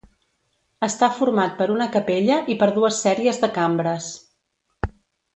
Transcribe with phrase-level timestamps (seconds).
[0.85, 4.09] Està format per una capella i per dues sèries de cambres.